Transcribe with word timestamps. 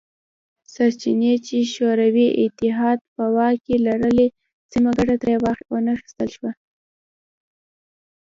سرچینې 0.73 1.33
چې 1.47 1.57
شوروي 1.73 2.27
اتحاد 2.43 2.99
په 3.15 3.23
واک 3.35 3.55
کې 3.65 3.75
لرلې 3.87 4.27
سمه 4.71 4.91
ګټه 4.97 5.15
ترې 5.21 5.35
وانه 5.71 5.93
خیستل 6.01 6.27
شوه 6.35 6.51